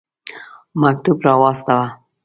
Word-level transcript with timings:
مکتوب 0.81 1.17
را 1.25 1.33
واستاوه. 1.41 1.87